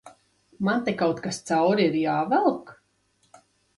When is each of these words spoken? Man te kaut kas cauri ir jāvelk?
Man 0.67 0.79
te 0.87 0.95
kaut 1.01 1.21
kas 1.27 1.39
cauri 1.51 1.87
ir 1.91 1.99
jāvelk? 2.03 2.77